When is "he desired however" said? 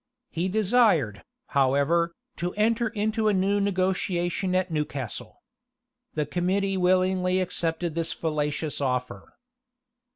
0.31-2.15